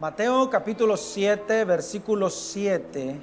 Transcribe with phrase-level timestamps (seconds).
[0.00, 3.20] Mateo capítulo 7, versículo 7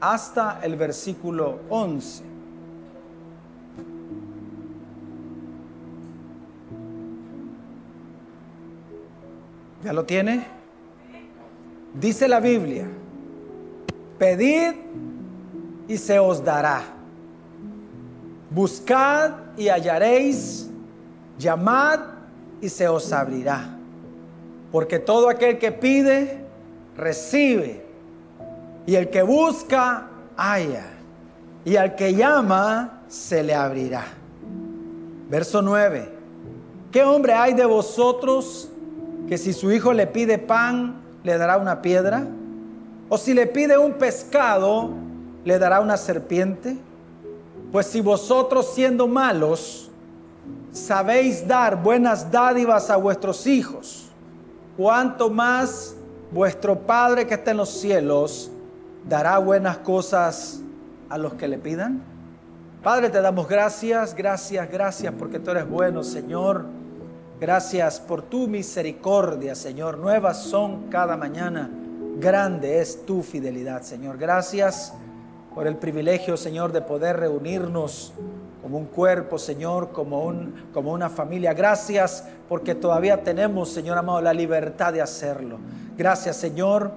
[0.00, 2.22] hasta el versículo 11.
[9.82, 10.46] ¿Ya lo tiene?
[11.92, 12.86] Dice la Biblia,
[14.16, 14.74] pedid
[15.88, 16.82] y se os dará.
[18.48, 20.70] Buscad y hallaréis,
[21.36, 21.98] llamad
[22.60, 23.77] y se os abrirá.
[24.72, 26.38] Porque todo aquel que pide,
[26.96, 27.84] recibe.
[28.86, 30.86] Y el que busca, halla.
[31.64, 34.04] Y al que llama, se le abrirá.
[35.28, 36.08] Verso 9.
[36.90, 38.70] ¿Qué hombre hay de vosotros
[39.28, 42.26] que si su hijo le pide pan, le dará una piedra?
[43.10, 44.90] ¿O si le pide un pescado,
[45.44, 46.76] le dará una serpiente?
[47.72, 49.90] Pues si vosotros siendo malos,
[50.72, 54.07] sabéis dar buenas dádivas a vuestros hijos,
[54.78, 55.96] cuanto más
[56.30, 58.48] vuestro Padre que está en los cielos
[59.08, 60.60] dará buenas cosas
[61.08, 62.00] a los que le pidan.
[62.80, 66.64] Padre, te damos gracias, gracias, gracias porque tú eres bueno, Señor.
[67.40, 69.98] Gracias por tu misericordia, Señor.
[69.98, 71.68] Nuevas son cada mañana.
[72.20, 74.16] Grande es tu fidelidad, Señor.
[74.16, 74.94] Gracias
[75.56, 78.12] por el privilegio, Señor, de poder reunirnos
[78.62, 81.52] como un cuerpo, Señor, como, un, como una familia.
[81.54, 85.58] Gracias porque todavía tenemos, Señor amado, la libertad de hacerlo.
[85.96, 86.90] Gracias, Señor,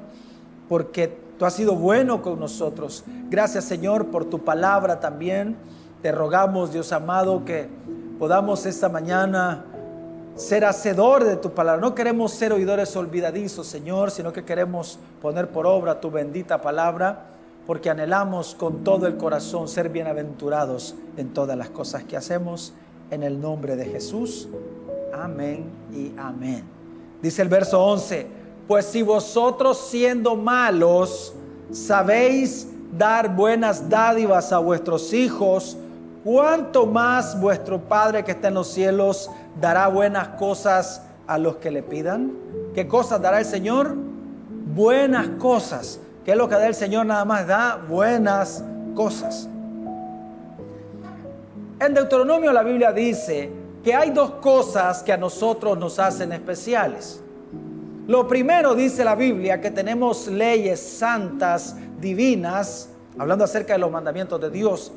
[0.68, 3.04] porque tú has sido bueno con nosotros.
[3.30, 5.56] Gracias, Señor, por tu palabra también.
[6.02, 7.70] Te rogamos, Dios amado, que
[8.18, 9.66] podamos esta mañana
[10.36, 11.82] ser hacedor de tu palabra.
[11.82, 17.28] No queremos ser oidores olvidadizos, Señor, sino que queremos poner por obra tu bendita palabra
[17.68, 22.74] porque anhelamos con todo el corazón ser bienaventurados en todas las cosas que hacemos.
[23.12, 24.48] En el nombre de Jesús.
[25.14, 26.64] Amén y amén.
[27.22, 28.26] Dice el verso 11,
[28.68, 31.34] pues si vosotros siendo malos
[31.72, 32.68] sabéis
[32.98, 35.78] dar buenas dádivas a vuestros hijos,
[36.24, 39.30] ¿cuánto más vuestro Padre que está en los cielos
[39.60, 42.32] dará buenas cosas a los que le pidan?
[42.74, 43.94] ¿Qué cosas dará el Señor?
[44.74, 47.06] Buenas cosas ¿Qué es lo que da el Señor?
[47.06, 48.64] Nada más da buenas
[48.96, 49.48] cosas.
[51.80, 53.50] En Deuteronomio la Biblia dice
[53.84, 57.24] que hay dos cosas que a nosotros nos hacen especiales.
[58.08, 64.40] Lo primero dice la Biblia que tenemos leyes santas, divinas, hablando acerca de los mandamientos
[64.40, 64.92] de Dios.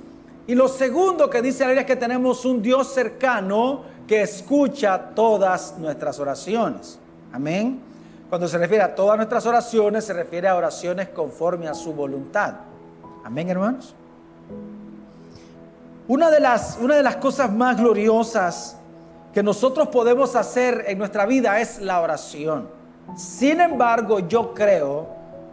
[0.47, 5.11] Y lo segundo que dice la Biblia es que tenemos un Dios cercano que escucha
[5.15, 6.99] todas nuestras oraciones.
[7.33, 7.94] Amén.
[8.35, 12.55] Cuando se refiere a todas nuestras oraciones, se refiere a oraciones conforme a su voluntad.
[13.23, 13.95] Amén, hermanos.
[16.09, 18.77] Una de las, una de las cosas más gloriosas
[19.33, 22.67] que nosotros podemos hacer en nuestra vida es la oración.
[23.17, 25.07] Sin embargo, yo creo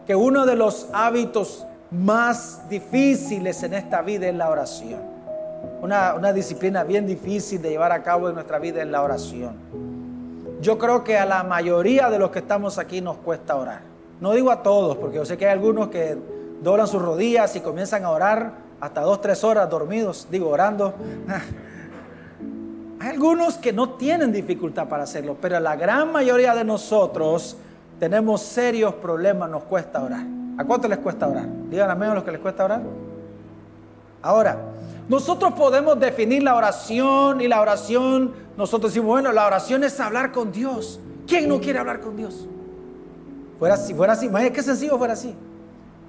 [0.07, 5.01] que uno de los hábitos más difíciles en esta vida es la oración.
[5.83, 10.00] Una, una disciplina bien difícil de llevar a cabo en nuestra vida es la oración
[10.61, 13.81] yo creo que a la mayoría de los que estamos aquí nos cuesta orar.
[14.19, 16.17] No digo a todos, porque yo sé que hay algunos que
[16.61, 20.93] doblan sus rodillas y comienzan a orar hasta dos, tres horas dormidos, digo, orando.
[22.99, 27.57] Hay algunos que no tienen dificultad para hacerlo, pero la gran mayoría de nosotros
[27.99, 30.23] tenemos serios problemas, nos cuesta orar.
[30.57, 31.47] ¿A cuánto les cuesta orar?
[31.69, 32.81] Díganme a menos los que les cuesta orar.
[34.21, 34.57] Ahora,
[35.09, 40.31] nosotros podemos definir la oración y la oración, nosotros decimos, bueno, la oración es hablar
[40.31, 40.99] con Dios.
[41.27, 42.47] ¿Quién no quiere hablar con Dios?
[43.59, 45.35] Fuera así, fuera así, imagínate qué sencillo fuera así.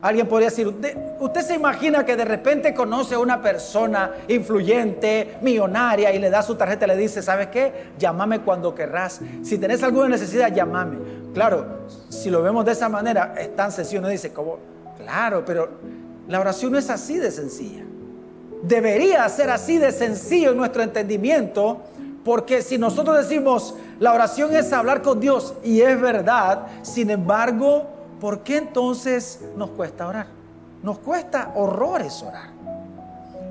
[0.00, 6.12] Alguien podría decir, usted, se imagina que de repente conoce a una persona influyente, millonaria,
[6.12, 7.92] y le da su tarjeta y le dice, ¿sabes qué?
[7.98, 9.20] Llámame cuando querrás.
[9.42, 10.98] Si tenés alguna necesidad, llámame.
[11.32, 14.00] Claro, si lo vemos de esa manera, es tan sencillo.
[14.00, 14.58] Uno dice, como,
[14.98, 15.68] claro, pero
[16.26, 17.84] la oración no es así de sencilla
[18.62, 21.82] debería ser así de sencillo en nuestro entendimiento,
[22.24, 27.86] porque si nosotros decimos la oración es hablar con Dios y es verdad, sin embargo,
[28.20, 30.26] ¿por qué entonces nos cuesta orar?
[30.82, 32.50] Nos cuesta horrores orar.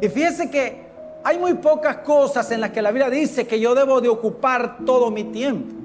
[0.01, 0.89] Y fíjense que
[1.23, 4.77] hay muy pocas cosas en las que la Biblia dice que yo debo de ocupar
[4.85, 5.75] todo mi tiempo.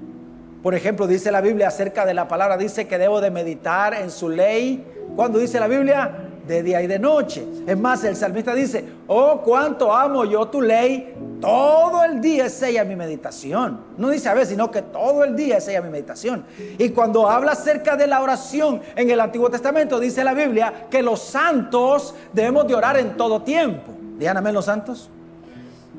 [0.62, 4.10] Por ejemplo, dice la Biblia acerca de la palabra, dice que debo de meditar en
[4.10, 4.84] su ley.
[5.14, 7.44] Cuando dice la Biblia, de día y de noche.
[7.66, 12.62] Es más, el salmista dice, oh, cuánto amo yo tu ley, todo el día es
[12.62, 13.80] ella mi meditación.
[13.96, 16.44] No dice a ver, sino que todo el día es ella mi meditación.
[16.78, 21.02] Y cuando habla acerca de la oración en el Antiguo Testamento, dice la Biblia que
[21.02, 23.92] los santos debemos de orar en todo tiempo.
[24.18, 25.10] Digan amén los santos.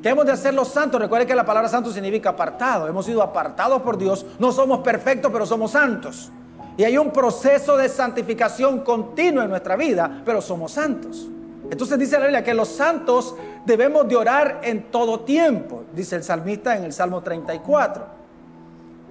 [0.01, 1.01] ¿Qué hemos de hacer los santos?
[1.01, 2.87] Recuerden que la palabra santo significa apartado.
[2.87, 4.25] Hemos sido apartados por Dios.
[4.39, 6.31] No somos perfectos, pero somos santos.
[6.77, 11.27] Y hay un proceso de santificación continua en nuestra vida, pero somos santos.
[11.69, 13.35] Entonces dice la Biblia que los santos
[13.65, 18.05] debemos de orar en todo tiempo, dice el salmista en el Salmo 34.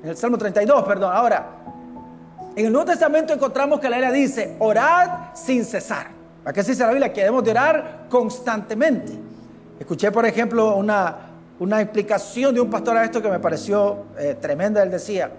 [0.02, 1.12] En el Salmo 32, perdón.
[1.12, 1.46] Ahora,
[2.54, 6.06] en el Nuevo Testamento encontramos que la Biblia dice, orad sin cesar.
[6.42, 7.12] ¿Para qué dice la Biblia?
[7.12, 9.12] Que debemos de orar constantemente.
[9.78, 11.16] Escuché, por ejemplo, una,
[11.58, 14.82] una explicación de un pastor a esto que me pareció eh, tremenda.
[14.82, 15.30] Él decía,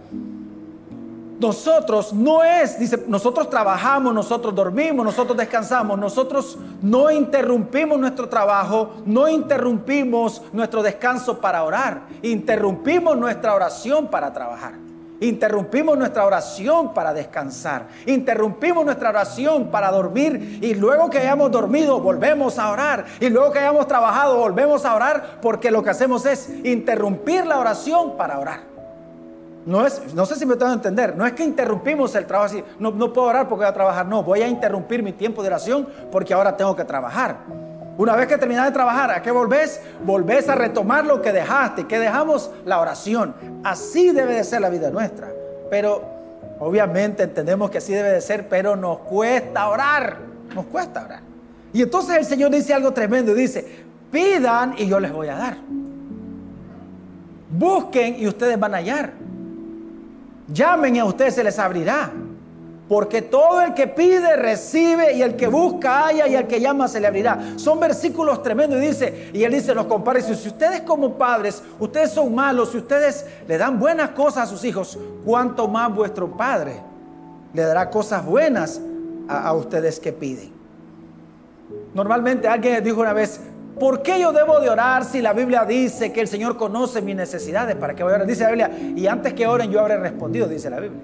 [1.40, 8.96] nosotros no es, dice, nosotros trabajamos, nosotros dormimos, nosotros descansamos, nosotros no interrumpimos nuestro trabajo,
[9.06, 14.88] no interrumpimos nuestro descanso para orar, interrumpimos nuestra oración para trabajar.
[15.20, 17.88] Interrumpimos nuestra oración para descansar.
[18.06, 20.60] Interrumpimos nuestra oración para dormir.
[20.62, 23.06] Y luego que hayamos dormido, volvemos a orar.
[23.20, 25.40] Y luego que hayamos trabajado, volvemos a orar.
[25.42, 28.77] Porque lo que hacemos es interrumpir la oración para orar.
[29.68, 31.14] No, es, no sé si me tengo a entender.
[31.18, 32.64] No es que interrumpimos el trabajo así.
[32.80, 34.06] No, no puedo orar porque voy a trabajar.
[34.06, 37.40] No, voy a interrumpir mi tiempo de oración porque ahora tengo que trabajar.
[37.98, 39.82] Una vez que terminas de trabajar, ¿a qué volvés?
[40.06, 41.86] Volvés a retomar lo que dejaste.
[41.86, 42.50] ¿Qué dejamos?
[42.64, 43.36] La oración.
[43.66, 45.34] Así debe de ser la vida nuestra.
[45.70, 46.02] Pero
[46.60, 50.16] obviamente entendemos que así debe de ser, pero nos cuesta orar.
[50.56, 51.20] Nos cuesta orar.
[51.74, 53.34] Y entonces el Señor dice algo tremendo.
[53.34, 53.68] Dice,
[54.14, 55.58] pidan y yo les voy a dar.
[57.50, 59.27] Busquen y ustedes van a hallar.
[60.48, 62.12] Llamen y a ustedes se les abrirá.
[62.88, 66.88] Porque todo el que pide recibe y el que busca haya y el que llama
[66.88, 67.38] se le abrirá.
[67.58, 72.12] Son versículos tremendos y dice, y él dice, los compara si ustedes como padres, ustedes
[72.12, 76.82] son malos, si ustedes le dan buenas cosas a sus hijos, ¿cuánto más vuestro Padre
[77.54, 78.80] le dará cosas buenas
[79.28, 80.54] a, a ustedes que piden?
[81.94, 83.42] Normalmente alguien dijo una vez,
[83.80, 87.16] ¿Por qué yo debo de orar si la Biblia dice que el Señor conoce mis
[87.16, 87.76] necesidades?
[87.76, 88.28] ¿Para qué voy a orar?
[88.28, 91.02] Dice la Biblia, y antes que oren yo habré respondido, dice la Biblia.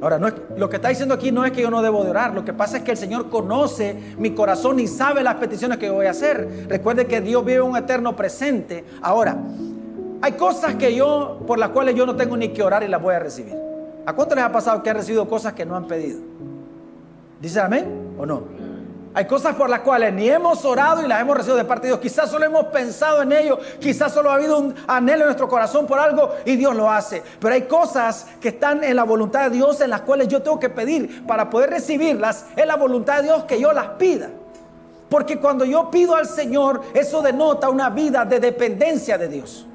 [0.00, 2.10] Ahora, no es, lo que está diciendo aquí no es que yo no debo de
[2.10, 5.76] orar, lo que pasa es que el Señor conoce mi corazón y sabe las peticiones
[5.78, 6.66] que yo voy a hacer.
[6.68, 8.84] Recuerde que Dios vive un eterno presente.
[9.02, 9.36] Ahora,
[10.22, 13.02] hay cosas que yo, por las cuales yo no tengo ni que orar y las
[13.02, 13.54] voy a recibir.
[14.06, 16.20] ¿A cuánto les ha pasado que han recibido cosas que no han pedido?
[17.40, 18.59] ¿Dice amén o no?
[19.12, 21.94] Hay cosas por las cuales ni hemos orado y las hemos recibido de parte de
[21.94, 22.00] Dios.
[22.00, 25.86] Quizás solo hemos pensado en ello, quizás solo ha habido un anhelo en nuestro corazón
[25.86, 27.20] por algo y Dios lo hace.
[27.40, 30.60] Pero hay cosas que están en la voluntad de Dios en las cuales yo tengo
[30.60, 32.46] que pedir para poder recibirlas.
[32.54, 34.30] Es la voluntad de Dios que yo las pida.
[35.08, 39.66] Porque cuando yo pido al Señor, eso denota una vida de dependencia de Dios.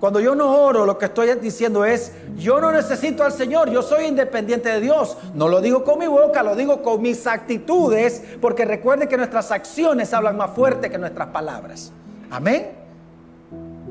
[0.00, 3.82] Cuando yo no oro, lo que estoy diciendo es, yo no necesito al Señor, yo
[3.82, 5.16] soy independiente de Dios.
[5.34, 9.50] No lo digo con mi boca, lo digo con mis actitudes, porque recuerde que nuestras
[9.50, 11.92] acciones hablan más fuerte que nuestras palabras.
[12.30, 12.72] Amén.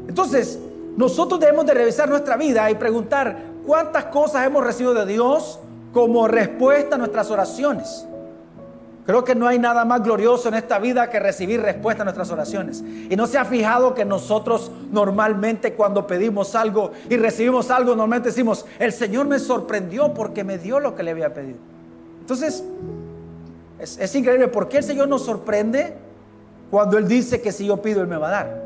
[0.07, 0.59] Entonces,
[0.95, 5.59] nosotros debemos de revisar nuestra vida y preguntar cuántas cosas hemos recibido de Dios
[5.91, 8.05] como respuesta a nuestras oraciones.
[9.05, 12.31] Creo que no hay nada más glorioso en esta vida que recibir respuesta a nuestras
[12.31, 12.83] oraciones.
[13.07, 18.29] Y no se ha fijado que nosotros normalmente cuando pedimos algo y recibimos algo, normalmente
[18.29, 21.59] decimos, el Señor me sorprendió porque me dio lo que le había pedido.
[22.21, 22.63] Entonces,
[23.77, 24.47] es, increíble.
[24.47, 25.93] ¿Por qué el Señor nos sorprende
[26.71, 28.63] cuando Él dice que si yo pido, Él me va a dar?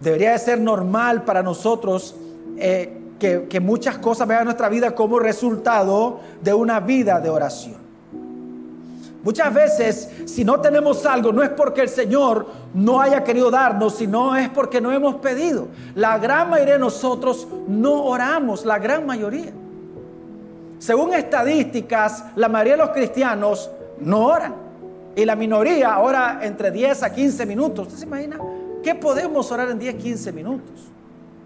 [0.00, 2.16] Debería de ser normal para nosotros
[2.56, 7.87] eh, que, que muchas cosas vean nuestra vida como resultado de una vida de oración.
[9.28, 13.96] Muchas veces, si no tenemos algo, no es porque el Señor no haya querido darnos,
[13.96, 15.68] sino es porque no hemos pedido.
[15.94, 19.52] La gran mayoría de nosotros no oramos, la gran mayoría.
[20.78, 23.70] Según estadísticas, la mayoría de los cristianos
[24.00, 24.54] no oran.
[25.14, 27.88] Y la minoría ora entre 10 a 15 minutos.
[27.88, 28.38] ¿Usted se imagina?
[28.82, 30.90] ¿Qué podemos orar en 10, 15 minutos?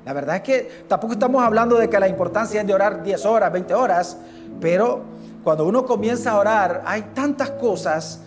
[0.04, 3.26] La verdad es que tampoco estamos hablando de que la importancia es de orar 10
[3.26, 4.18] horas, 20 horas,
[4.60, 5.12] pero
[5.44, 8.20] cuando uno comienza a orar, hay tantas cosas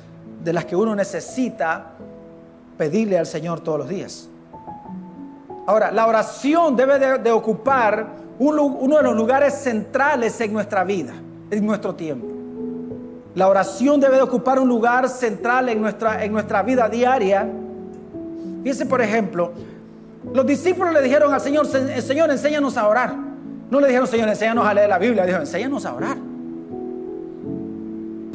[0.43, 1.91] de las que uno necesita
[2.77, 4.27] pedirle al Señor todos los días.
[5.65, 8.07] Ahora, la oración debe de, ocupar
[8.37, 11.13] uno de los lugares centrales en nuestra vida,
[11.49, 12.27] en nuestro tiempo.
[13.33, 17.49] La oración debe de ocupar un lugar central en nuestra, en nuestra vida diaria.
[18.61, 19.51] Fíjense, por ejemplo,
[20.33, 23.15] los discípulos le dijeron al Señor, Señor, enséñanos a orar.
[23.71, 26.17] No le dijeron, Señor, enséñanos a leer la Biblia, dijeron, enséñanos a orar.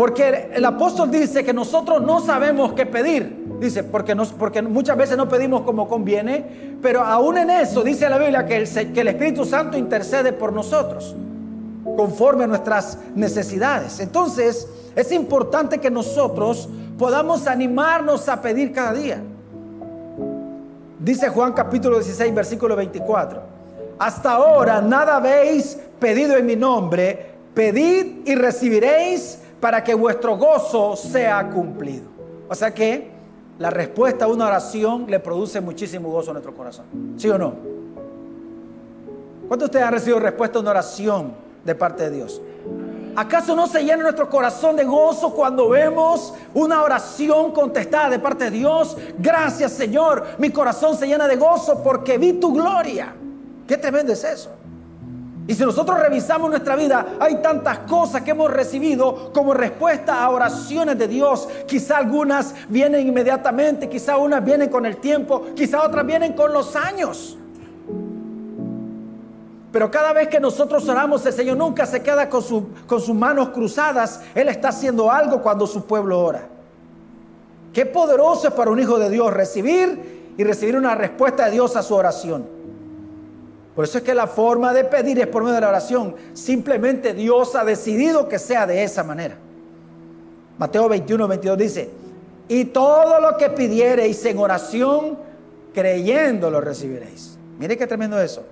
[0.00, 3.58] Porque el apóstol dice que nosotros no sabemos qué pedir.
[3.60, 8.08] Dice, porque, nos, porque muchas veces no pedimos como conviene, pero aún en eso dice
[8.08, 11.14] la Biblia que el, que el Espíritu Santo intercede por nosotros,
[11.98, 14.00] conforme a nuestras necesidades.
[14.00, 14.66] Entonces,
[14.96, 16.66] es importante que nosotros
[16.96, 19.22] podamos animarnos a pedir cada día.
[20.98, 23.42] Dice Juan capítulo 16, versículo 24.
[23.98, 30.96] Hasta ahora nada habéis pedido en mi nombre, pedid y recibiréis para que vuestro gozo
[30.96, 32.08] sea cumplido.
[32.48, 33.10] O sea que
[33.58, 36.86] la respuesta a una oración le produce muchísimo gozo a nuestro corazón.
[37.16, 37.52] ¿Sí o no?
[39.46, 41.32] ¿Cuántos de ustedes han recibido respuesta a una oración
[41.64, 42.40] de parte de Dios?
[43.16, 48.44] ¿Acaso no se llena nuestro corazón de gozo cuando vemos una oración contestada de parte
[48.44, 48.96] de Dios?
[49.18, 53.14] Gracias Señor, mi corazón se llena de gozo porque vi tu gloria.
[53.66, 54.50] Qué tremendo es eso.
[55.50, 60.30] Y si nosotros revisamos nuestra vida, hay tantas cosas que hemos recibido como respuesta a
[60.30, 61.48] oraciones de Dios.
[61.66, 66.76] Quizá algunas vienen inmediatamente, quizá unas vienen con el tiempo, quizá otras vienen con los
[66.76, 67.36] años.
[69.72, 72.44] Pero cada vez que nosotros oramos, el Señor nunca se queda con,
[72.86, 74.20] con sus manos cruzadas.
[74.36, 76.42] Él está haciendo algo cuando su pueblo ora.
[77.72, 81.74] Qué poderoso es para un hijo de Dios recibir y recibir una respuesta de Dios
[81.74, 82.59] a su oración.
[83.74, 86.14] Por eso es que la forma de pedir es por medio de la oración.
[86.32, 89.36] Simplemente Dios ha decidido que sea de esa manera.
[90.58, 91.90] Mateo 21, 22 dice,
[92.48, 95.16] y todo lo que pidiereis en oración,
[95.72, 97.38] creyendo lo recibiréis.
[97.58, 98.42] Mire qué tremendo eso.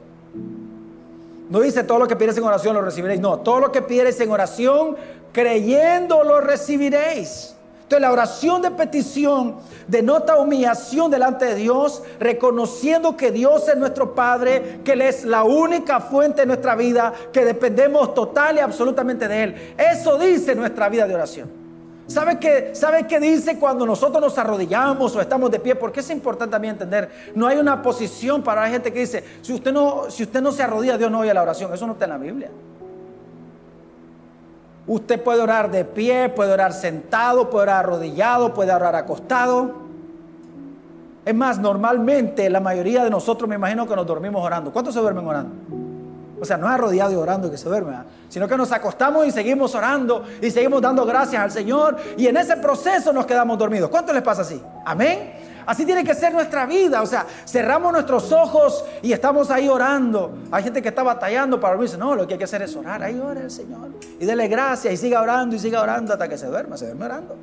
[1.50, 3.20] No dice todo lo que pides en oración lo recibiréis.
[3.20, 4.96] No, todo lo que pides en oración,
[5.32, 7.54] creyendo lo recibiréis.
[7.88, 14.14] Entonces la oración de petición denota humillación delante de Dios, reconociendo que Dios es nuestro
[14.14, 19.26] Padre, que Él es la única fuente de nuestra vida, que dependemos total y absolutamente
[19.26, 19.75] de Él.
[19.78, 21.50] Eso dice nuestra vida de oración.
[22.07, 25.75] ¿Sabe qué, ¿Sabe qué dice cuando nosotros nos arrodillamos o estamos de pie?
[25.75, 29.54] Porque es importante también entender, no hay una posición para la gente que dice, si
[29.54, 31.73] usted no, si usted no se arrodilla, Dios no oye la oración.
[31.73, 32.50] Eso no está en la Biblia.
[34.88, 39.75] Usted puede orar de pie, puede orar sentado, puede orar arrodillado, puede orar acostado.
[41.26, 44.73] Es más, normalmente la mayoría de nosotros me imagino que nos dormimos orando.
[44.73, 45.54] ¿Cuántos se duermen orando?
[46.40, 47.97] O sea, no es arrodillado y orando que se duerme,
[48.30, 52.38] sino que nos acostamos y seguimos orando y seguimos dando gracias al Señor y en
[52.38, 53.90] ese proceso nos quedamos dormidos.
[53.90, 54.62] ¿Cuánto les pasa así?
[54.87, 55.33] Amén.
[55.68, 57.02] Así tiene que ser nuestra vida.
[57.02, 60.38] O sea, cerramos nuestros ojos y estamos ahí orando.
[60.50, 61.98] Hay gente que está batallando para dormirse.
[61.98, 63.02] No, lo que hay que hacer es orar.
[63.02, 63.90] Ahí ora el Señor.
[64.18, 66.78] Y dele gracias y siga orando y siga orando hasta que se duerma.
[66.78, 67.37] Se duerme orando.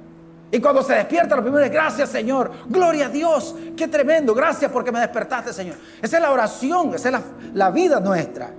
[0.49, 4.71] Y cuando se despierta, lo primero es gracias Señor, gloria a Dios, qué tremendo, gracias
[4.71, 5.75] porque me despertaste Señor.
[6.01, 7.21] Esa es la oración, esa es la,
[7.53, 8.51] la vida nuestra.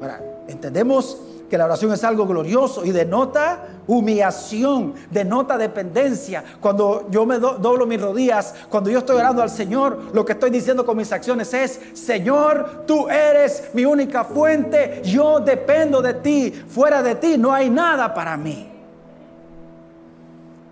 [0.00, 1.18] Ahora, entendemos
[1.50, 6.42] que la oración es algo glorioso y denota humillación, denota dependencia.
[6.60, 10.50] Cuando yo me doblo mis rodillas, cuando yo estoy orando al Señor, lo que estoy
[10.50, 16.50] diciendo con mis acciones es, Señor, tú eres mi única fuente, yo dependo de ti,
[16.50, 18.68] fuera de ti no hay nada para mí.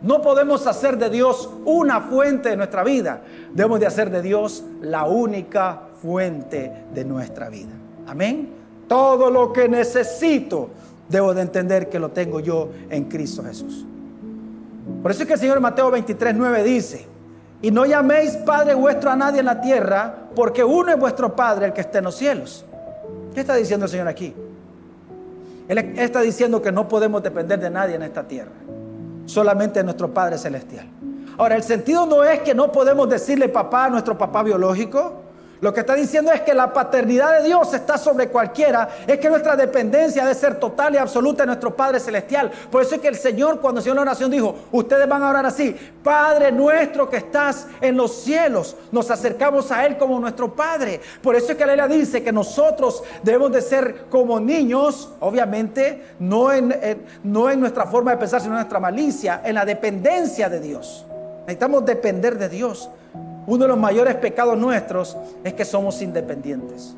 [0.02, 3.20] No podemos hacer de Dios una fuente de nuestra vida,
[3.52, 7.72] debemos de hacer de Dios la única fuente de nuestra vida.
[8.06, 8.48] Amén.
[8.88, 10.70] Todo lo que necesito,
[11.10, 13.84] debo de entender que lo tengo yo en Cristo Jesús.
[15.02, 17.06] Por eso es que el Señor Mateo 23, 9 dice,
[17.62, 21.66] y no llaméis Padre vuestro a nadie en la tierra, porque uno es vuestro Padre,
[21.66, 22.64] el que está en los cielos.
[23.34, 24.34] ¿Qué está diciendo el Señor aquí?
[25.68, 28.52] Él está diciendo que no podemos depender de nadie en esta tierra,
[29.26, 30.86] solamente de nuestro Padre Celestial.
[31.38, 35.19] Ahora, el sentido no es que no podemos decirle papá a nuestro papá biológico,
[35.60, 38.88] lo que está diciendo es que la paternidad de Dios está sobre cualquiera.
[39.06, 42.50] Es que nuestra dependencia debe ser total y absoluta de nuestro Padre Celestial.
[42.70, 45.44] Por eso es que el Señor cuando hizo la oración dijo, ustedes van a orar
[45.44, 45.76] así.
[46.02, 48.74] Padre nuestro que estás en los cielos.
[48.90, 50.98] Nos acercamos a Él como nuestro Padre.
[51.22, 56.14] Por eso es que la Biblia dice que nosotros debemos de ser como niños, obviamente,
[56.20, 56.74] no en,
[57.22, 61.04] no en nuestra forma de pensar, sino en nuestra malicia, en la dependencia de Dios.
[61.42, 62.88] Necesitamos depender de Dios.
[63.50, 66.94] Uno de los mayores pecados nuestros es que somos independientes.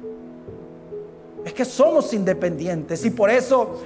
[1.46, 3.80] Es que somos independientes y por eso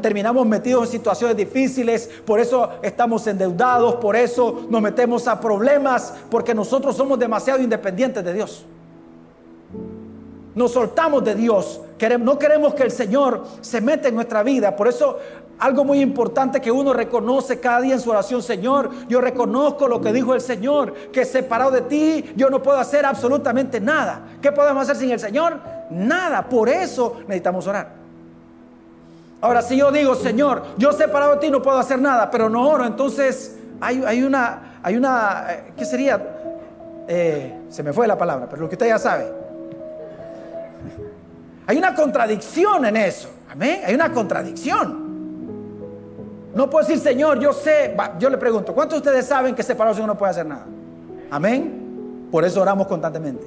[0.00, 6.12] terminamos metidos en situaciones difíciles, por eso estamos endeudados, por eso nos metemos a problemas,
[6.28, 8.64] porque nosotros somos demasiado independientes de Dios.
[10.56, 11.82] Nos soltamos de Dios,
[12.18, 15.18] no queremos que el Señor se meta en nuestra vida, por eso
[15.62, 20.00] algo muy importante que uno reconoce cada día en su oración, Señor, yo reconozco lo
[20.00, 24.22] que dijo el Señor, que separado de ti yo no puedo hacer absolutamente nada.
[24.42, 25.60] ¿Qué podemos hacer sin el Señor?
[25.90, 26.42] Nada.
[26.48, 27.90] Por eso necesitamos orar.
[29.40, 32.68] Ahora, si yo digo, Señor, yo separado de ti no puedo hacer nada, pero no
[32.68, 36.20] oro, entonces hay, una, hay una, eh, ¿qué sería?
[37.06, 39.32] Eh, se me fue la palabra, pero lo que usted ya sabe.
[41.68, 43.30] Hay una contradicción en eso.
[43.48, 43.82] Amén.
[43.86, 45.11] Hay una contradicción.
[46.54, 47.96] No puedo decir, Señor, yo sé.
[48.18, 50.66] yo le pregunto, ¿cuántos de ustedes saben que separado uno no puede hacer nada?
[51.30, 52.28] Amén.
[52.30, 53.46] Por eso oramos constantemente.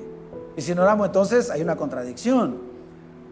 [0.57, 2.75] Y si no oramos, entonces hay una contradicción.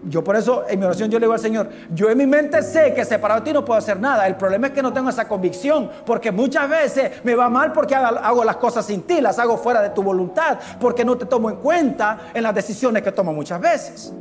[0.05, 2.61] Yo por eso en mi oración yo le digo al Señor, yo en mi mente
[2.61, 4.27] sé que separado de ti no puedo hacer nada.
[4.27, 7.95] El problema es que no tengo esa convicción, porque muchas veces me va mal porque
[7.95, 11.49] hago las cosas sin ti, las hago fuera de tu voluntad, porque no te tomo
[11.49, 14.13] en cuenta en las decisiones que tomo muchas veces.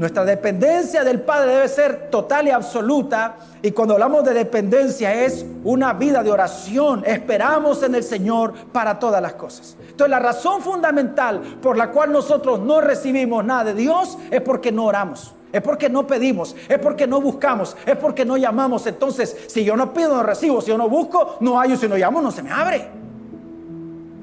[0.00, 3.36] Nuestra dependencia del Padre debe ser total y absoluta.
[3.60, 7.02] Y cuando hablamos de dependencia es una vida de oración.
[7.04, 9.76] Esperamos en el Señor para todas las cosas.
[9.78, 14.72] Entonces la razón fundamental por la cual nosotros no recibimos nada de Dios es porque
[14.72, 15.34] no oramos.
[15.52, 18.86] Es porque no pedimos, es porque no buscamos, es porque no llamamos.
[18.86, 20.62] Entonces, si yo no pido, no recibo.
[20.62, 21.76] Si yo no busco, no hay.
[21.76, 22.88] Si no llamo, no se me abre.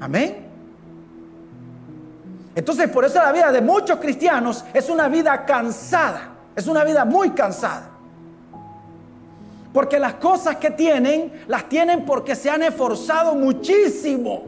[0.00, 0.47] Amén.
[2.58, 7.04] Entonces, por eso la vida de muchos cristianos es una vida cansada, es una vida
[7.04, 7.88] muy cansada.
[9.72, 14.42] Porque las cosas que tienen, las tienen porque se han esforzado muchísimo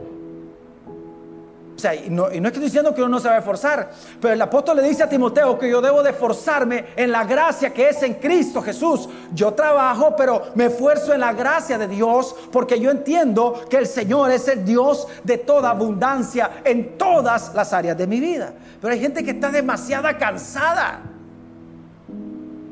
[2.05, 4.41] y no, es que estoy diciendo que uno no se va a esforzar, pero el
[4.41, 8.03] apóstol le dice a Timoteo que yo debo de esforzarme en la gracia que es
[8.03, 9.09] en Cristo Jesús.
[9.33, 13.87] Yo trabajo, pero me esfuerzo en la gracia de Dios porque yo entiendo que el
[13.87, 18.53] Señor es el Dios de toda abundancia en todas las áreas de mi vida.
[18.79, 21.01] Pero hay gente que está demasiado cansada.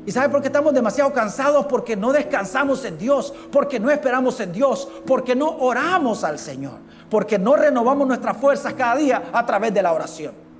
[0.06, 1.66] ¿Y sabe por qué estamos demasiado cansados?
[1.66, 6.78] Porque no descansamos en Dios, porque no esperamos en Dios, porque no oramos al Señor,
[7.10, 10.50] porque no renovamos nuestras fuerzas cada día a través de la oración.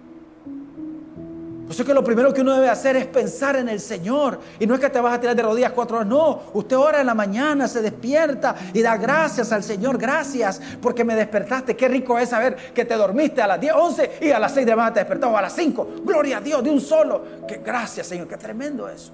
[1.70, 4.40] Por eso es que lo primero que uno debe hacer es pensar en el Señor.
[4.58, 6.08] Y no es que te vas a tirar de rodillas cuatro horas.
[6.08, 9.96] No, usted ora en la mañana, se despierta y da gracias al Señor.
[9.96, 11.76] Gracias porque me despertaste.
[11.76, 14.66] Qué rico es saber que te dormiste a las 10, 11 y a las 6
[14.66, 15.36] de la mañana te despertó.
[15.36, 15.88] a las 5.
[16.02, 17.22] Gloria a Dios de un solo.
[17.46, 18.26] Qué gracias, Señor.
[18.26, 19.12] Qué tremendo eso.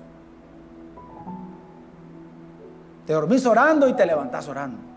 [3.07, 4.96] Te dormís orando y te levantás orando.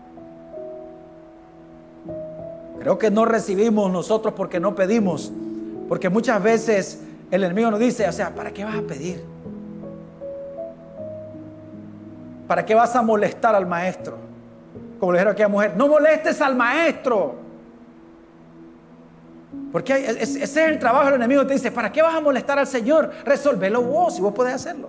[2.80, 5.30] Creo que no recibimos nosotros porque no pedimos.
[5.86, 9.22] Porque muchas veces el enemigo nos dice, o sea, ¿para qué vas a pedir?
[12.46, 14.16] ¿Para qué vas a molestar al maestro?
[14.98, 17.34] Como le dijeron a aquella mujer, no molestes al maestro.
[19.70, 21.46] Porque ese es el trabajo del enemigo.
[21.46, 23.10] Te dice, ¿para qué vas a molestar al Señor?
[23.26, 24.88] Resolvelo vos, si vos podés hacerlo.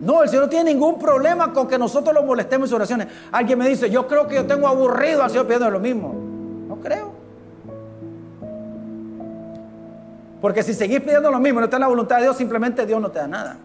[0.00, 3.08] No, el Señor no tiene ningún problema con que nosotros lo molestemos en sus oraciones.
[3.30, 6.29] Alguien me dice, yo creo que yo tengo aburrido al Señor pidiendo lo mismo.
[6.82, 7.12] Creo.
[10.40, 13.00] Porque si seguís pidiendo lo mismo, no está en la voluntad de Dios, simplemente Dios
[13.00, 13.56] no te da nada.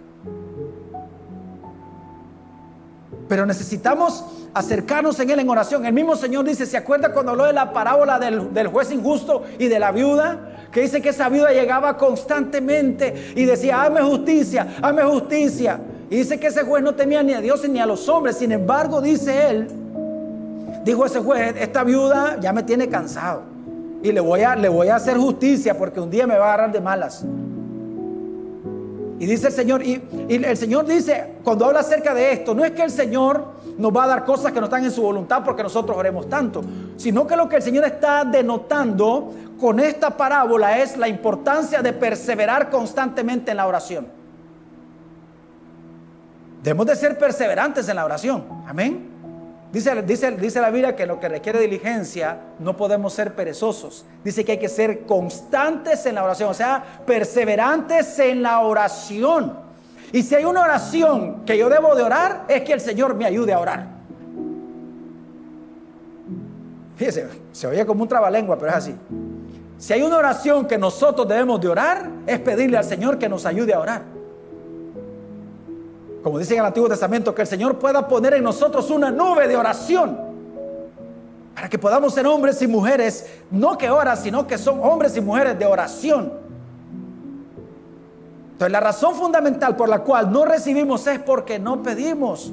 [3.27, 4.23] Pero necesitamos
[4.53, 5.85] acercarnos en Él en oración.
[5.85, 9.43] El mismo Señor dice, ¿se acuerda cuando habló de la parábola del, del, juez injusto
[9.57, 10.67] y de la viuda?
[10.71, 15.79] Que dice que esa viuda llegaba constantemente y decía, hazme justicia, hazme justicia.
[16.09, 18.37] Y dice que ese juez no temía ni a Dios ni a los hombres.
[18.37, 19.84] Sin embargo, dice él,
[20.85, 23.43] dijo ese juez, esta viuda ya me tiene cansado.
[24.03, 26.53] Y le voy a, le voy a hacer justicia porque un día me va a
[26.53, 27.25] agarrar de malas.
[29.17, 32.71] Y dice el Señor, y, el Señor dice, cuando habla acerca de esto, no es
[32.71, 35.63] que el Señor nos va a dar cosas que no están en su voluntad porque
[35.63, 36.61] nosotros oremos tanto,
[36.97, 41.93] sino que lo que el Señor está denotando con esta parábola es la importancia de
[41.93, 44.07] perseverar constantemente en la oración.
[46.61, 48.43] Debemos de ser perseverantes en la oración.
[48.67, 49.14] Amén.
[49.75, 54.05] Dice, dice, dice la Biblia que lo que requiere diligencia no podemos ser perezosos.
[54.23, 59.59] Dice que hay que ser constantes en la oración, o sea, perseverantes en la oración.
[60.13, 63.25] Y si hay una oración que yo debo de orar, es que el Señor me
[63.25, 63.87] ayude a orar.
[66.95, 68.95] Fíjese, se oye como un trabalengua, pero es así.
[69.77, 73.45] Si hay una oración que nosotros debemos de orar, es pedirle al Señor que nos
[73.45, 74.14] ayude a orar
[76.25, 79.47] como dice en el Antiguo Testamento, que el Señor pueda poner en nosotros una nube
[79.47, 80.17] de oración.
[81.53, 85.21] Para que podamos ser hombres y mujeres, no que oran, sino que son hombres y
[85.21, 86.33] mujeres de oración.
[88.53, 92.51] Entonces la razón fundamental por la cual no recibimos es porque no pedimos.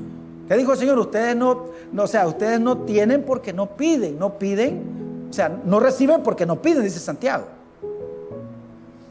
[0.49, 0.99] ¿Qué dijo el Señor?
[0.99, 5.81] Ustedes no, o sea, ustedes no tienen porque no piden, no piden, o sea, no
[5.81, 7.47] reciben porque no piden, dice Santiago.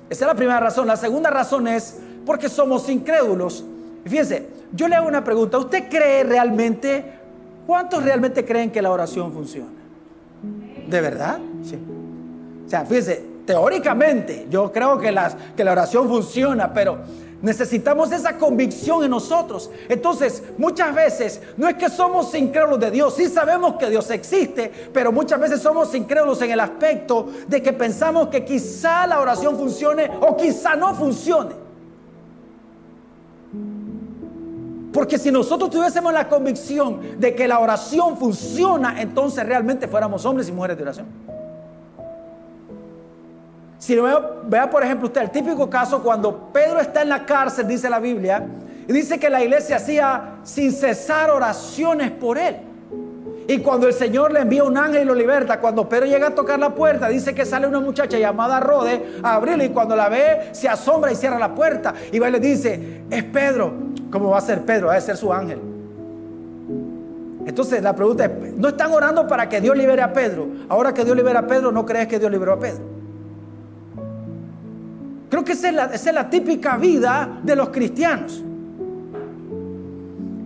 [0.07, 0.85] Esa es la primera razón.
[0.85, 1.97] La segunda razón es
[2.27, 3.65] porque somos incrédulos.
[4.05, 5.57] Y fíjense, yo le hago una pregunta.
[5.57, 7.03] ¿Usted cree realmente,
[7.67, 9.71] cuántos realmente creen que la oración funciona?
[10.87, 11.39] ¿De verdad?
[11.63, 11.77] Sí.
[12.65, 15.13] O sea, fíjense, teóricamente yo creo que,
[15.55, 16.99] que la oración funciona, pero
[17.41, 19.69] necesitamos esa convicción en nosotros.
[19.89, 24.71] Entonces, muchas veces no es que somos incrédulos de Dios, sí sabemos que Dios existe,
[24.93, 29.57] pero muchas veces somos incrédulos en el aspecto de que pensamos que quizá la oración
[29.57, 31.60] funcione o quizá no funcione.
[34.93, 40.49] Porque si nosotros tuviésemos la convicción de que la oración funciona, entonces realmente fuéramos hombres
[40.49, 41.05] y mujeres de oración.
[43.77, 47.67] Si vea, vea, por ejemplo usted el típico caso cuando Pedro está en la cárcel,
[47.67, 48.45] dice la Biblia,
[48.87, 52.57] y dice que la iglesia hacía sin cesar oraciones por él.
[53.47, 56.35] Y cuando el Señor le envía un ángel y lo liberta, cuando Pedro llega a
[56.35, 60.09] tocar la puerta, dice que sale una muchacha llamada Rode a abrirle y cuando la
[60.09, 61.93] ve se asombra y cierra la puerta.
[62.11, 63.90] Y va y le dice, es Pedro.
[64.11, 64.87] ¿Cómo va a ser Pedro?
[64.87, 65.59] Va a ser su ángel.
[67.45, 70.47] Entonces la pregunta es, ¿no están orando para que Dios libere a Pedro?
[70.69, 72.83] Ahora que Dios libera a Pedro, ¿no crees que Dios liberó a Pedro?
[75.29, 78.43] Creo que esa es la, típica vida de los cristianos.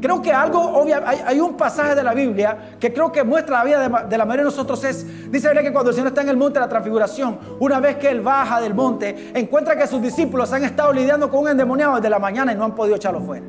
[0.06, 3.64] Creo que algo, obvio, hay, un pasaje de la Biblia que creo que muestra la
[3.64, 4.84] vida de, la mayoría de nosotros.
[4.84, 7.96] Es, dice que cuando el Señor está en el monte de la transfiguración, una vez
[7.96, 11.96] que Él baja del monte, encuentra que sus discípulos han estado lidiando con un endemoniado
[11.96, 13.48] desde la mañana y no han podido echarlo fuera.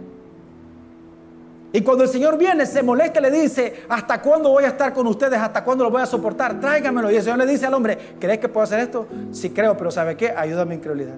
[1.75, 4.95] Y cuando el Señor viene, se molesta y le dice, ¿hasta cuándo voy a estar
[4.95, 5.38] con ustedes?
[5.38, 6.59] ¿Hasta cuándo lo voy a soportar?
[6.59, 7.11] Tráigamelo.
[7.11, 9.07] Y el Señor le dice al hombre, ¿crees que puedo hacer esto?
[9.31, 10.33] Sí creo, pero ¿sabe qué?
[10.35, 11.16] Ayuda a mi incredulidad.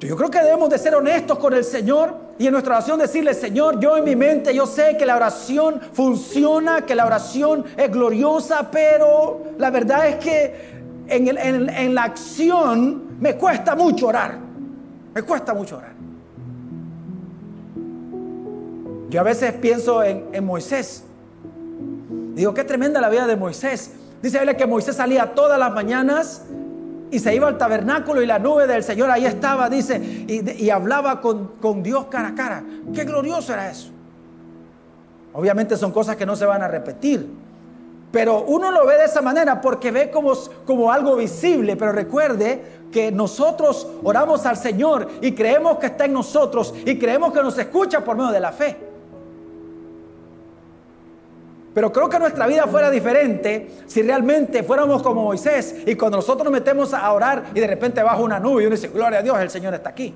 [0.00, 3.34] Yo creo que debemos de ser honestos con el Señor y en nuestra oración decirle,
[3.34, 7.88] Señor, yo en mi mente, yo sé que la oración funciona, que la oración es
[7.88, 14.38] gloriosa, pero la verdad es que en, la acción me cuesta mucho orar.
[15.14, 15.92] Me cuesta mucho orar.
[19.08, 21.04] Yo a veces pienso en, en Moisés.
[22.34, 23.92] Digo, qué tremenda la vida de Moisés.
[24.20, 26.42] Dice que Moisés salía todas las mañanas
[27.12, 31.20] y se iba al tabernáculo y la nube del Señor ahí estaba, dice, y, hablaba
[31.20, 32.64] con, con, Dios cara a cara.
[32.94, 33.90] Qué glorioso era eso.
[35.34, 37.28] Obviamente son cosas que no se van a repetir,
[38.10, 40.32] pero uno lo ve de esa manera porque ve como,
[40.64, 46.14] como algo visible, pero recuerde que nosotros oramos al Señor y creemos que está en
[46.14, 48.91] nosotros y creemos que nos escucha por medio de la fe.
[51.74, 56.44] Pero creo que nuestra vida fuera diferente si realmente fuéramos como Moisés y cuando nosotros
[56.44, 59.22] nos metemos a orar y de repente baja una nube y uno dice, gloria a
[59.22, 60.14] Dios, el Señor está aquí.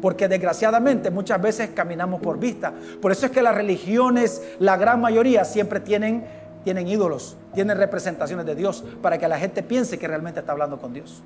[0.00, 2.72] Porque desgraciadamente muchas veces caminamos por vista.
[3.00, 6.24] Por eso es que las religiones, la gran mayoría, siempre tienen,
[6.64, 10.78] tienen ídolos, tienen representaciones de Dios para que la gente piense que realmente está hablando
[10.78, 11.22] con Dios.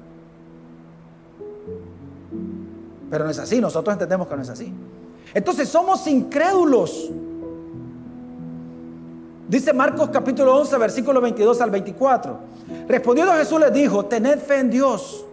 [3.11, 4.73] Pero no es así, nosotros entendemos que no es así.
[5.35, 7.11] Entonces somos incrédulos.
[9.51, 12.39] Dice Marcos capítulo 11, versículo 22 al 24.
[12.87, 15.25] Respondiendo Jesús les dijo, tened fe en Dios.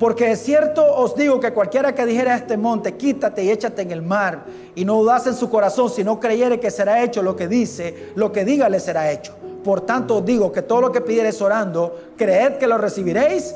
[0.00, 3.82] Porque es cierto os digo que cualquiera que dijera a este monte, quítate y échate
[3.82, 7.22] en el mar, y no dudase en su corazón, si no creyere que será hecho
[7.22, 9.32] lo que dice, lo que diga le será hecho.
[9.62, 13.54] Por tanto os digo que todo lo que pidiereis orando, creed que lo recibiréis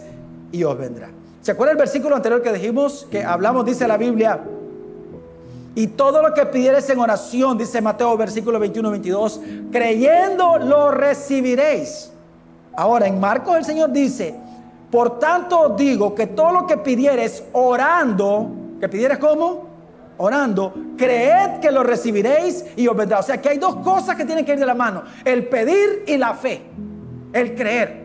[0.53, 1.09] y os vendrá.
[1.43, 3.09] ¿Se acuerda el versículo anterior que dijimos?
[3.11, 4.41] Que hablamos, dice la Biblia,
[5.75, 9.41] y todo lo que pidieres en oración, dice Mateo versículo 21, 22,
[9.73, 12.13] creyendo lo recibiréis.
[12.77, 14.35] Ahora en Marcos el Señor dice,
[14.91, 19.67] por tanto digo que todo lo que pidieres orando, que pidieres como
[20.19, 23.19] orando, creed que lo recibiréis y os vendrá.
[23.19, 26.05] O sea que hay dos cosas que tienen que ir de la mano, el pedir
[26.07, 26.63] y la fe,
[27.33, 28.05] el creer.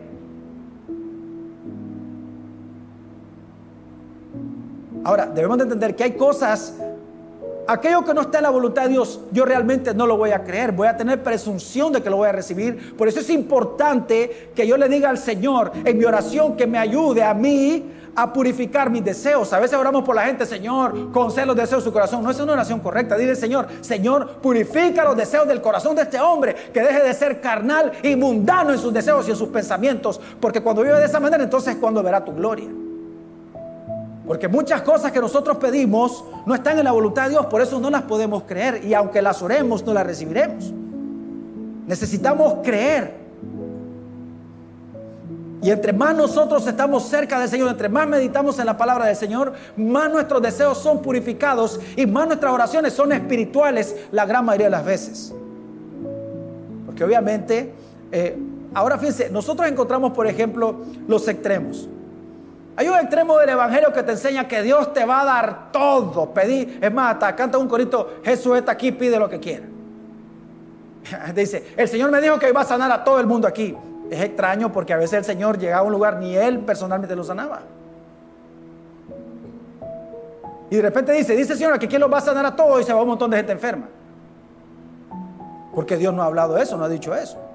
[5.04, 6.74] Ahora, debemos de entender que hay cosas
[7.72, 10.42] aquello que no está en la voluntad de Dios, yo realmente no lo voy a
[10.42, 12.96] creer, voy a tener presunción de que lo voy a recibir.
[12.96, 16.78] Por eso es importante que yo le diga al Señor en mi oración que me
[16.78, 19.52] ayude a mí a purificar mis deseos.
[19.52, 22.22] A veces oramos por la gente, Señor, concede los deseos de su corazón.
[22.22, 23.16] No es una oración correcta.
[23.16, 27.40] Dile, Señor, Señor, purifica los deseos del corazón de este hombre, que deje de ser
[27.40, 30.20] carnal y mundano en sus deseos y en sus pensamientos.
[30.40, 32.68] Porque cuando vive de esa manera, entonces es cuando verá tu gloria.
[34.30, 37.80] Porque muchas cosas que nosotros pedimos no están en la voluntad de Dios, por eso
[37.80, 38.84] no las podemos creer.
[38.84, 40.72] Y aunque las oremos, no las recibiremos.
[41.88, 43.12] Necesitamos creer.
[45.60, 49.16] Y entre más nosotros estamos cerca del Señor, entre más meditamos en la palabra del
[49.16, 54.66] Señor, más nuestros deseos son purificados y más nuestras oraciones son espirituales la gran mayoría
[54.68, 55.34] de las veces.
[56.86, 57.72] Porque obviamente,
[58.12, 58.38] eh,
[58.74, 61.88] ahora fíjense, nosotros encontramos, por ejemplo, los extremos.
[62.80, 66.32] Hay un extremo del evangelio que te enseña que Dios te va a dar todo.
[66.32, 69.66] Pedí, es más, hasta canta un corito, Jesús está aquí, pide lo que quiera.
[71.34, 73.76] Dice, el Señor me dijo que iba a sanar a todo el mundo aquí.
[74.10, 77.22] Es extraño porque a veces el Señor llegaba a un lugar, ni Él personalmente lo
[77.22, 77.60] sanaba.
[80.70, 82.80] Y de repente dice, dice Señor que ¿quién los va a sanar a todos?
[82.80, 83.88] Y se va un montón de gente enferma.
[85.74, 87.49] Porque Dios no ha hablado eso, no ha dicho eso.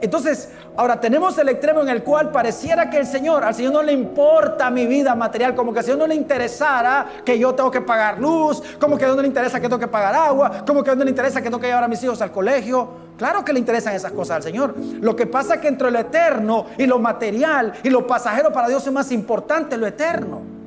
[0.00, 3.82] Entonces, ahora tenemos el extremo en el cual pareciera que el Señor, al Señor no
[3.82, 7.70] le importa mi vida material, como que al Señor no le interesara que yo tengo
[7.70, 10.84] que pagar luz, como que a no le interesa que tengo que pagar agua, como
[10.84, 13.08] que a no le interesa que tengo que llevar a mis hijos al colegio.
[13.16, 14.74] Claro que le interesan esas cosas al Señor.
[15.00, 18.68] Lo que pasa es que entre lo eterno y lo material y lo pasajero para
[18.68, 20.57] Dios es más importante lo eterno.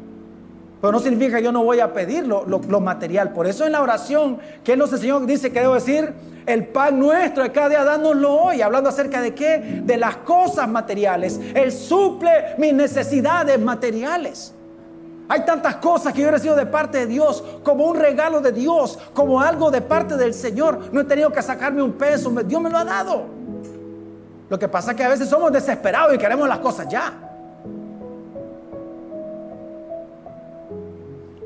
[0.81, 3.31] Pero no significa que yo no voy a pedir lo, material.
[3.33, 6.11] Por eso en la oración que Él nos enseñó dice que debo decir,
[6.47, 8.61] el pan nuestro de cada día dánoslo hoy.
[8.61, 9.81] Hablando acerca de qué?
[9.83, 11.39] De las cosas materiales.
[11.53, 14.55] Él suple mis necesidades materiales.
[15.29, 18.51] Hay tantas cosas que yo he recibido de parte de Dios, como un regalo de
[18.51, 20.89] Dios, como algo de parte del Señor.
[20.91, 23.25] No he tenido que sacarme un peso, Dios me lo ha dado.
[24.49, 27.30] Lo que pasa es que a veces somos desesperados y queremos las cosas ya.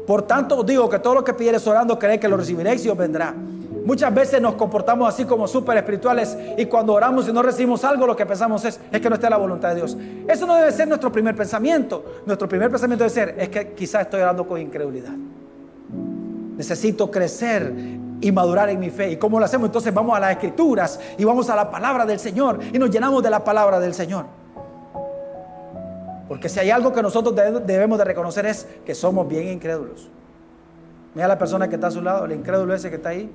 [0.06, 2.89] Por tanto os digo que todo lo que pidieres orando, creed que lo recibiréis y
[2.89, 3.34] os vendrá.
[3.86, 8.08] Muchas veces nos comportamos así como súper espirituales y cuando oramos y no recibimos algo,
[8.08, 9.96] lo que pensamos es, es que no está la voluntad de Dios.
[10.28, 12.04] Eso no debe ser nuestro primer pensamiento.
[12.26, 15.13] Nuestro primer pensamiento debe ser, es que quizás estoy orando con incredulidad.
[16.58, 17.72] Necesito crecer
[18.22, 19.12] y madurar en mi fe.
[19.12, 19.68] ¿Y cómo lo hacemos?
[19.68, 23.22] Entonces vamos a las escrituras y vamos a la palabra del Señor y nos llenamos
[23.22, 24.26] de la palabra del Señor.
[26.28, 30.10] Porque si hay algo que nosotros debemos de reconocer es que somos bien incrédulos.
[31.14, 33.32] Mira a la persona que está a su lado, el incrédulo ese que está ahí.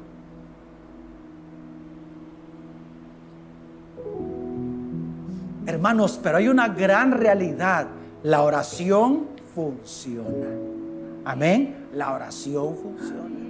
[5.67, 7.87] Hermanos, pero hay una gran realidad.
[8.23, 10.49] La oración funciona.
[11.25, 11.87] Amén.
[11.95, 13.50] La oración funciona.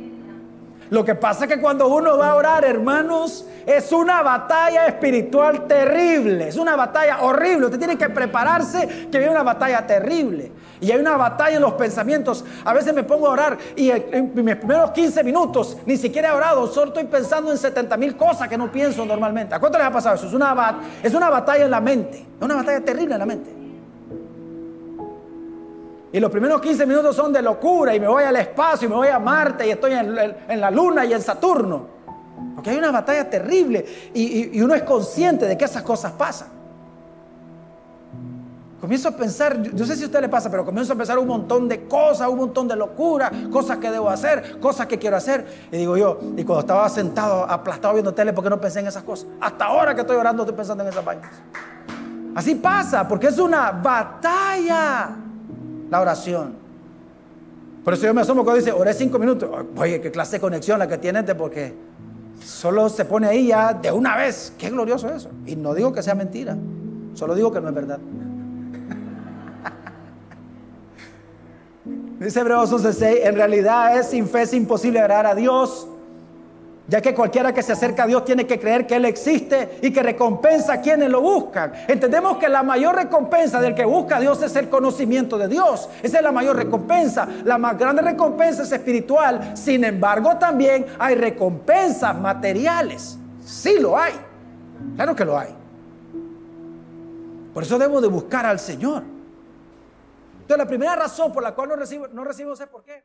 [0.90, 5.68] Lo que pasa es que cuando uno va a orar, hermanos, es una batalla espiritual
[5.68, 6.48] terrible.
[6.48, 7.66] Es una batalla horrible.
[7.66, 10.50] Usted tiene que prepararse que viene una batalla terrible.
[10.80, 12.44] Y hay una batalla en los pensamientos.
[12.64, 16.32] A veces me pongo a orar y en mis primeros 15 minutos ni siquiera he
[16.32, 16.66] orado.
[16.66, 19.54] Solo estoy pensando en 70 mil cosas que no pienso normalmente.
[19.54, 20.26] ¿A cuánto les ha pasado eso?
[20.26, 22.18] Es una, es una batalla en la mente.
[22.18, 23.59] Es una batalla terrible en la mente.
[26.12, 28.96] Y los primeros 15 minutos son de locura y me voy al espacio y me
[28.96, 32.00] voy a Marte y estoy en, la Luna y en Saturno.
[32.54, 36.48] Porque hay una batalla terrible y, uno es consciente de que esas cosas pasan.
[38.80, 41.28] Comienzo a pensar, no sé si a usted le pasa, pero comienzo a pensar un
[41.28, 45.46] montón de cosas, un montón de locura, cosas que debo hacer, cosas que quiero hacer.
[45.70, 48.86] Y digo yo, y cuando estaba sentado, aplastado viendo tele, ¿por qué no pensé en
[48.86, 49.28] esas cosas?
[49.40, 51.30] Hasta ahora que estoy orando estoy pensando en esas vainas.
[52.34, 55.10] Así pasa, porque es una batalla
[55.90, 56.54] la oración.
[57.84, 59.50] Por eso yo me asomo cuando dice, oré cinco minutos.
[59.76, 61.74] Oye, qué clase de conexión la que tienes, porque
[62.44, 64.52] solo se pone ahí ya de una vez.
[64.58, 65.30] Qué glorioso eso.
[65.46, 66.56] Y no digo que sea mentira,
[67.14, 67.98] solo digo que no es verdad.
[72.20, 75.88] Dice Hebreos 11:6, en realidad es sin fe es imposible agradar a Dios
[76.90, 79.92] ya que cualquiera que se acerca a Dios tiene que creer que Él existe y
[79.92, 81.72] que recompensa a quienes lo buscan.
[81.86, 85.88] Entendemos que la mayor recompensa del que busca a Dios es el conocimiento de Dios.
[86.02, 87.28] Esa es la mayor recompensa.
[87.44, 89.52] La más grande recompensa es espiritual.
[89.56, 93.16] Sin embargo, también hay recompensas materiales.
[93.44, 94.14] Sí lo hay.
[94.96, 95.54] Claro que lo hay.
[97.54, 99.04] Por eso debo de buscar al Señor.
[100.40, 103.04] Entonces, la primera razón por la cual no, recibo, no recibimos es por qué.